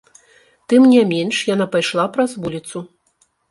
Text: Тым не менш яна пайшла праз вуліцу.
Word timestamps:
Тым 0.73 0.81
не 0.93 1.01
менш 1.11 1.43
яна 1.53 1.69
пайшла 1.77 2.07
праз 2.17 2.35
вуліцу. 2.47 2.77